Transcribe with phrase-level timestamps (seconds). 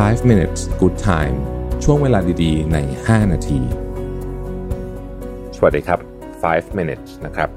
[0.00, 1.36] 5 minutes good time
[1.84, 3.60] ช่วงเวลาดีๆ ใน 5 นาที
[5.56, 6.00] สวัสดีครับ
[6.42, 7.48] 5 minutes นะครับ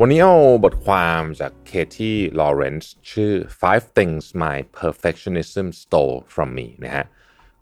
[0.00, 7.06] วันนี้เอาบทความจากเคที่ลอเรนซ์ชื่อ five things my perfectionism stole from me นะฮะ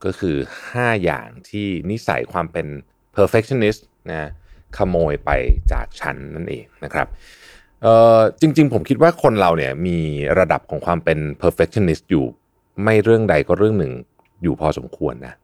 [0.05, 0.37] ก็คือ
[0.71, 2.67] 5 อย่างที่นิสัยความเป็น
[3.17, 4.31] perfectionist นะ
[4.77, 5.31] ขโมยไป
[5.73, 7.07] จากฉันนั่นเองนะครับ
[7.83, 7.87] เอ
[8.17, 9.99] อจริงๆ ผมคิดว่าคนเราเนี่ยมี
[10.39, 12.27] ระดับของความเป็น perfectionist อยู่
[12.83, 13.93] ไม่เรื่องใดก็เรื่องหนึ่ง
[14.43, 15.35] อยู่พอสมควรนะ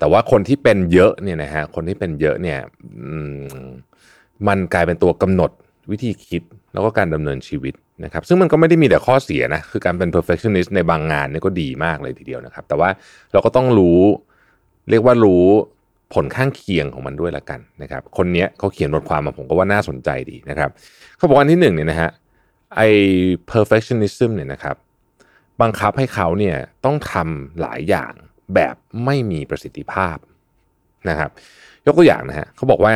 [0.00, 2.58] แต่ว่าคนที่เป็นเยอะเนี่ยนะฮะคนที่เป็นเยอะเนี่ย
[4.48, 5.50] มันกลายเป็นตัวกำหนด
[5.90, 6.42] วิธีคิด
[6.72, 12.90] แล้วก็การดำเนินชีวิตนะครับ ซึ่งมันก็ไม่ได้มีแต่ข้อเสียนะคือการเป็น perfectionist ในบางงานนี่ก็ดีมากเลยทีเดียวนะครับ แต่ว่า
[13.32, 14.00] เราก็ต้องรู้
[14.90, 15.44] เรียกว่ารู้
[16.14, 20.70] ผลข้างเคียงของมันด้วยละกันนะครับ คนเนี้ยเขาเขียนบทความมาผมก็ว่าน่าสนใจดีนะครับ
[21.16, 22.10] เขาบอกว่าอันที่หนึ่งเนี่ยนะฮะ
[22.76, 22.88] ไอ้
[23.52, 24.76] perfectionism เนี่ยนะครับ
[25.62, 28.12] บังคับให้เขาเนี่ยต้องทำหลายอย่าง
[28.54, 30.16] แบบไม่มีประสิทธิภาพ
[31.08, 31.30] นะครับ
[31.86, 32.94] ยกตัวอย่างนะฮะเขาบอกว่า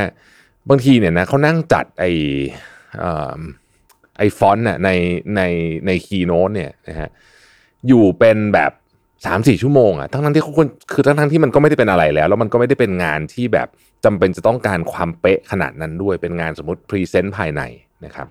[0.69, 2.05] บางทีเนี่ยนะเขานั่งจัดไอ
[3.03, 3.05] อ
[4.19, 4.91] ไอฟอนต์น่ะใน
[5.37, 5.41] ใน
[5.87, 7.09] ในคีโน้ตเนี่ยนะฮะ
[7.89, 8.73] อยู่เป็นแบบ
[9.27, 13.69] สามสี่ชั่วโมงอะทั้งทั้งที่เขาคนคือทั้งทั้งที่มันก็ไม่ได้เป็นอะไรแล้ว แล้วมันก็ไม่ได้เป็นงานที่แบบ
[14.05, 17.63] จำเป็นจะต้องการความเป๊ะขนาดนั้นด้วยเป็นงานสมมติพรีเซนต์ภายใน
[18.05, 18.27] นะครับ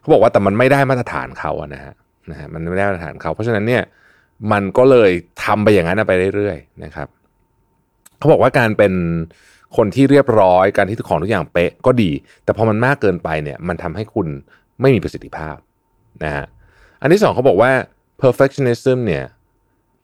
[0.00, 1.94] เขาบอกว่าแต่มันไม่ได้มาตรฐานเขาอะนะฮะ
[2.30, 3.82] นะฮะมันไม่ได้มาตรฐานเขาเพราะฉะนั้นเนี่ย
[4.52, 5.10] มันก็เลย
[5.44, 7.08] ทำไปอย่างนั้นไปเรื่อยๆนะครับ
[8.18, 8.92] เขาบอกว่าการเป็น
[9.76, 12.10] คนที่เรียบร้อยการที่ทุกของทุกอย่างเป๊ะก็ดี
[12.44, 14.26] แต่พอมันมากเกินไปเนี่ยมันทำให้คุณ
[14.80, 15.56] ไม่มีประสิทธิภาพ
[16.24, 16.46] นะฮะ
[17.00, 17.70] อันที่สองเขาบอกว่า
[18.22, 19.24] perfectionism เนี่ย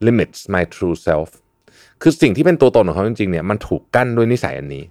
[0.05, 1.29] limits my true self
[2.01, 4.83] คือสิ่งที่เป็นตัวตนของเขาจริงๆเนี่ยมันถูกกั้นด้วยนิสัยอันนี้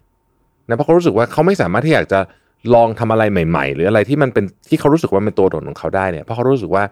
[0.68, 2.20] นะเพราะเขารู้สึกว่าเขาไม่สามารถที่อยากจะ
[2.74, 6.84] ลองทำอะไรใหม่ ๆ หรืออะไรที่มันเป็นที่เขารู้สึกว่าเป็นตัวตนของเขาได้เนี่ยเพราะเขารู้สึกว่า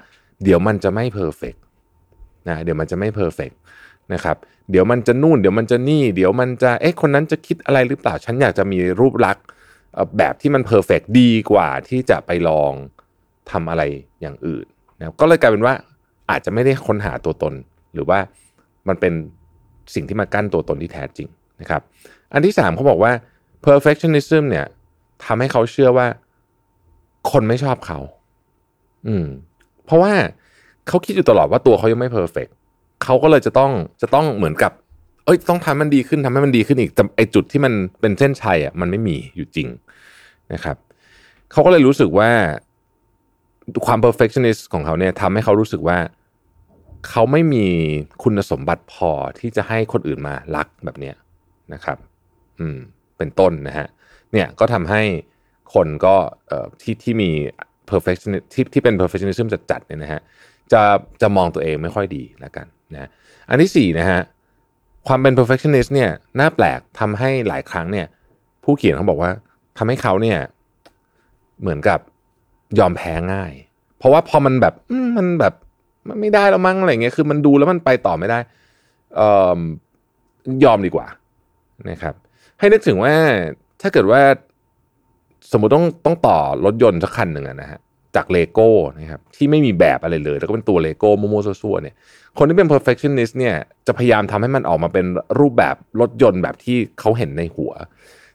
[0.45, 1.55] เดี๋ยวมันจะไม่ perfect
[2.48, 3.50] นะเดี๋ยวมันจะไม่ perfect
[4.12, 4.37] นะครับ
[4.71, 9.45] เดี๋ยวมันจะนู่นเดี๋ยวมันจะนี่เดี๋ยวมันจะเอ๊ะคนนั้นจะคิดอะไรหรือเปล่า ฉันอยากจะมีรูปลักษณ์
[10.19, 12.73] แบบที่มัน perfect ดีกว่าที่จะไปลอง
[13.51, 13.83] ทำอะไร
[14.20, 14.67] อย่างอื่น
[14.98, 15.75] นะก็เลยกลายเป็นว่า
[16.31, 17.55] อาจจะไม่ได้ค้นหาตัวตน
[17.95, 18.19] หรือว่า
[18.89, 19.13] มันเป็น
[19.95, 21.29] สิ่งที่มากั้นตัวตนที่แท้จริง
[21.61, 21.83] นะครับ
[22.33, 23.13] อันที่สามเขาบอกว่า
[23.67, 24.67] perfectionism เนี่ย
[25.25, 26.07] ทำให้เขาเชื่อว่า
[27.31, 27.98] คนไม่ชอบเขา
[29.07, 29.27] อืม
[29.92, 30.13] ราะว่า
[30.89, 32.47] เขาคิดอยู่ตลอดว่าตัวเขายังไม่เพอร์เฟก
[33.05, 33.73] เขาก็เลยจะต้อง
[34.03, 34.73] จะต้องเหมือนกับ
[35.25, 39.69] เอ้ยต้องทำมันดีขึ้นทำให้มันดีขึ้นอีกแต่ไอจุดที่มันเป็นเส้นชัยอะมันไม่มีอยู่จริง
[40.52, 40.77] นะครับ
[41.52, 42.31] เขาก็เลยรู้สึกว่า
[43.86, 45.98] ความ perfectionist ของเขาเนี่ยทำให้เขารู้สึกว่า
[47.08, 47.67] เขาไม่มี
[48.23, 51.17] คุณสมบัติพอที่จะให้คนอื่นมารักแบบเนี้ย
[51.73, 51.98] นะครับ
[52.61, 52.79] อืม
[53.19, 53.89] เป็นต้นนะฮะ
[54.33, 55.02] เนี่ยก็ทำให้
[55.75, 56.14] คนก็
[56.48, 57.31] เอ่อที่ที่มี
[57.91, 60.20] perfectionist ที่ที่เป็น perfectionism จัดๆเนี่ยนะฮะ
[60.73, 60.83] จะ
[61.23, 63.09] จะมองตัวเองไม่ค่อยดีแล้วกันนะ
[63.48, 64.20] อันที่สี่นะฮะ
[65.07, 66.11] ความเป็น perfectionist เนี่ย
[66.41, 68.07] น่าแปลกทำให้หลายครั้งเนี่ย
[68.65, 69.31] ผู้เขียนเขาบอกว่า
[69.79, 70.39] ทำให้เขาเนี่ย
[71.61, 72.01] เหมือนกับ
[72.79, 73.53] ยอมแพ้ง่าย
[73.99, 74.75] เพราะว่าพอมันแบบ
[75.17, 75.55] มันแบบ
[76.09, 78.39] มันไม่ได้แล้วมั้งอะไรเงี้ยคือมันดูแล้วมันไปต่อไม่ได้
[79.20, 79.61] อ่อ
[80.64, 81.07] ยอมดีกว่า
[81.91, 82.14] นะครับ
[82.59, 83.14] ให้นึกถึงว่า
[83.81, 84.20] ถ้าเกิดว่า
[85.51, 87.80] สมมติต้องต้องต่อรถยนต์สักคันหนึ่งนะฮะ
[88.17, 91.95] จากเลโก้นะครับที่ไม่มีแบบอะไรเลย แล้วก็เป็นตัวเลโก้โมโมซัวๆเนี่ย
[92.39, 93.55] คนที่เป็น perfectionist เนี่ย
[93.86, 95.07] จะพยายามทำให้มันออกมาเป็น
[95.41, 97.73] รูปแบบรถยนต์แบบที่เขาเห็นในหัว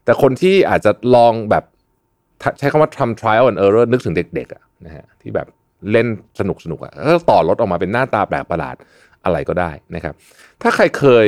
[0.03, 1.63] แต่คนที่อาจจะลองแบบ
[2.59, 5.47] ใช้คำว่าทำ trial and error นึกถึงเด็กๆนะฮะที่แบบ
[5.91, 6.07] เล่น
[6.39, 8.75] สนุกสนุกอะก็ต่อรถออกมาเป็นหน้าตาแปลกประหลาด
[9.25, 10.13] อะไรก็ได้นะครับ
[10.61, 11.27] ถ้าใครเคย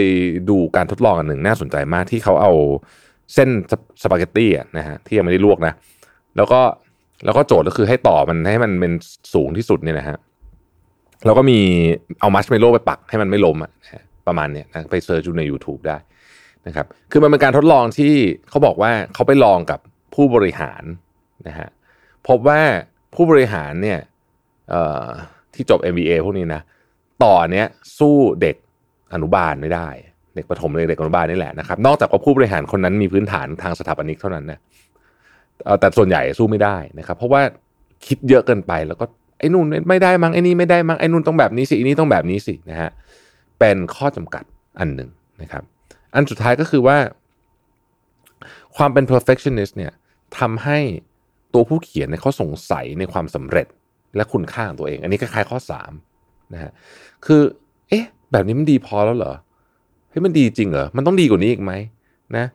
[0.50, 2.54] ดูการทดลองอันหนึ่งน่าสนใจมากที่เขาเอา
[3.34, 3.50] เส้น
[4.02, 5.74] สปาเกตตี้อะนะฮะที่ยังไม่ได้ลวกนะ
[6.38, 6.62] แล้วก็
[7.26, 8.94] แล้วก็โจทย์ก็คือให้ต่อมันให้มันเป็น
[9.34, 10.18] สูงที่สุดเนี่ยนะฮะ
[11.26, 11.60] แล้วก็มี
[12.20, 15.98] เอามัชเมโล่ไปปักให้มันไม่ล้มอะนะประมาณเนี้ยนะไป search ดูใน YouTube ได้
[16.68, 18.14] นะครับ คือมันเป็นการทดลองที่
[18.50, 19.80] เขาบอกว่าเขาไปลองกับ
[20.16, 20.84] ผู้บริหาร
[21.48, 21.70] นะฮะ
[22.28, 22.62] พบว่า
[23.16, 24.00] ผู้บริหารเนี่ย
[24.70, 25.08] เอ่อ
[25.54, 26.62] ที่จบ MBA พวกนี้นะ
[27.24, 27.68] ต่อเนี้ย
[28.00, 28.56] สู้เด็ก
[29.14, 29.88] อนุบาลไม่ได้
[30.36, 34.60] เด็กประถมเลยเด็กอนุบาลนี่แหละนะครับ นอกจากว่าผู้บริหารคนนั้นมีพื้นฐานทางสถาปนิกเท่านั้นนะ
[35.66, 37.42] เอ่อแต่ส่วนใหญ่สู้ไม่ได้นะครับ เพราะว่า
[38.06, 39.06] คิดเยอะเกินไปแล้วก็
[39.40, 42.90] ไอ้นู่นไม่ได้มั้งไอ้นี่ไม่ได้มั้งไอ้นู่นต้องแบบนี้สิไอ้นี่ต้องแบบนี้สินะฮะ
[43.60, 44.44] เป็นข้อจำกัด
[44.80, 45.10] อันหนึ่ง
[45.42, 45.64] นะครับ
[46.14, 46.98] อันสุดท้ายก็คือว่า
[48.78, 49.92] ความเป็น perfectionist เนี่ย
[50.40, 50.80] ทำให้
[51.54, 53.68] ตัวผู้เขียนเนี่ยเขาสงสัยในความสำเร็จ
[54.16, 55.92] และคุณค่าของตัวเอง อันนี้คล้ายๆข้อสาม
[56.54, 56.72] นะฮะ
[57.26, 57.42] คือ
[57.90, 59.34] เอ๊ะ แบบนี้มันดีพอแล้วเหรอ
[60.10, 61.74] เฮ้ยมันดีจริงเหรอ มันต้องดีกว่านี้อีกไหม
[62.38, 62.46] นะ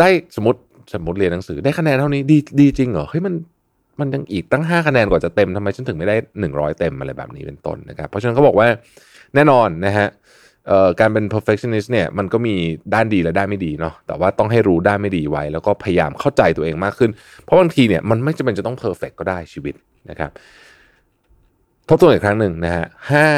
[0.00, 0.60] ได้สมมติ
[0.94, 3.34] สมมติเรียนหนังสือได้คะแนนเท่านี้ดีดีจริงเหรอเฮ้ยมัน
[4.00, 6.16] มันยังอีกตั้ง 5 คะแนนกว่าจะเต็มทำไมฉันถึงไม่ได้
[6.46, 8.68] 100 เต็มอะไรแบบนี้เป็นต้นนะครับ เพราะฉะนั้นเขาบอกว่า
[9.34, 10.08] แน่นอนนะฮะ
[11.00, 12.54] การเป็น perfectionist เนี่ยมันก็มี
[12.94, 17.10] ด้านดีและด้านไม่ดีเนาะแต่ว่าต้องให้รู้ด้านไม่ดีไว้ แล้วก็พยายามเข้าใจตัวเองมากขึ้น
[17.44, 19.74] เพราะบางทีเนี่ยมันไม่จำเป็นจะต้อง perfect ก็ได้ชีวิต
[20.10, 20.30] นะครับ
[21.88, 23.28] ทบทวนอีกครั้งหนึ่งนะฮะห้า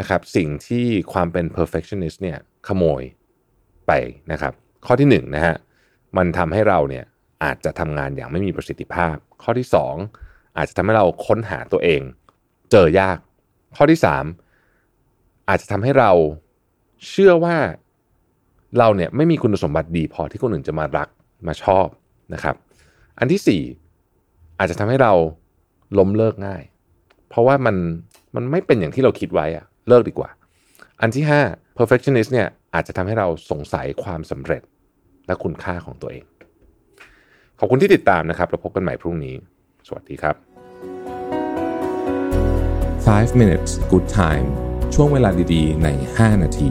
[0.00, 2.38] นะครับสิ่งที่ความเป็น perfectionist เนี่ย
[2.68, 3.02] ขโมย
[3.86, 3.92] ไป
[4.32, 4.52] นะครับ
[4.86, 5.56] ข้อที่1นนะฮะ
[6.16, 7.04] มันทำให้เราเนี่ย
[7.44, 9.66] อาจจะทำงานอย่างไม่มีประสิทธิภาพ ข้อที่
[10.12, 12.00] 2 อาจจะทำให้เราค้นหาตัวเอง
[12.70, 13.18] เจอยาก
[13.76, 13.98] ข้อที่
[14.72, 16.12] 3 อาจจะทำให้เรา
[17.08, 17.56] เชื่อว่า
[18.78, 21.08] เราเนี่ยไม่มีคุณสมบัติดีพอที่คนอื่นจะมารัก
[21.46, 21.86] มาชอบ
[22.34, 22.56] นะครับ
[23.18, 23.62] อันที่
[24.16, 25.12] 4 อาจจะทำให้เรา
[25.98, 26.62] ล้มเลิกง่าย
[27.28, 27.76] เพราะว่ามัน
[28.34, 30.30] มันไม่เป็นอย่างที่เราคิดไว้อะ เลิกดีกว่า
[31.00, 34.62] อันที่ 5 perfectionist เนี่ยอาจจะทำให้เราสงสัยความสำเร็จ
[35.26, 36.24] และคุณค่าของตัวเอง
[37.58, 39.34] ขอบคุณที่ติดตามนะครับเราพบกันใหม่พรุ่งนี้
[39.86, 40.34] สวัสดีครับ
[43.06, 44.46] 5 minutes good time
[44.94, 46.70] ช่วงเวลาดีๆ ใน 5 นาที